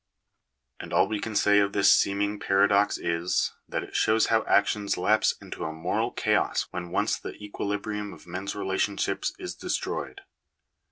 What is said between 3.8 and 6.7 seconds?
it shows how actions lapse into a moral chaos